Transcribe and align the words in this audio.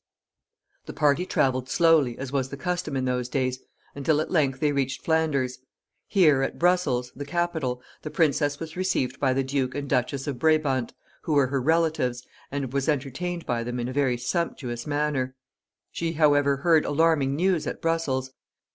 The 0.87 0.93
party 0.93 1.27
traveled 1.27 1.69
slowly, 1.69 2.17
as 2.17 2.31
was 2.31 2.49
the 2.49 2.57
custom 2.57 2.97
in 2.97 3.05
those 3.05 3.29
days, 3.29 3.59
until 3.93 4.19
at 4.19 4.31
length 4.31 4.59
they 4.59 4.71
reached 4.71 5.03
Flanders. 5.05 5.59
Here, 6.07 6.41
at 6.41 6.57
Brussels, 6.57 7.11
the 7.15 7.23
capital, 7.23 7.83
the 8.01 8.09
princess 8.09 8.59
was 8.59 8.75
received 8.75 9.19
by 9.19 9.33
the 9.33 9.43
Duke 9.43 9.75
and 9.75 9.87
Duchess 9.87 10.25
of 10.25 10.39
Brabant, 10.39 10.93
who 11.21 11.33
were 11.33 11.45
her 11.45 11.61
relatives, 11.61 12.25
and 12.49 12.73
was 12.73 12.89
entertained 12.89 13.45
by 13.45 13.63
them 13.63 13.79
in 13.79 13.87
a 13.89 13.93
very 13.93 14.17
sumptuous 14.17 14.87
manner. 14.87 15.35
She, 15.91 16.13
however, 16.13 16.57
heard 16.57 16.83
alarming 16.83 17.35
news 17.35 17.67
at 17.67 17.79
Brussels. 17.79 18.31